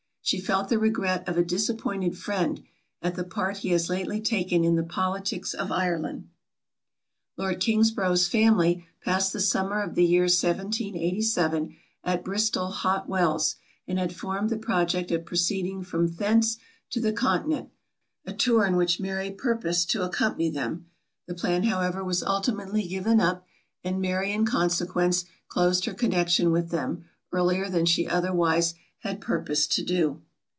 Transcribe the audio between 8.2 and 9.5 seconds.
family passed the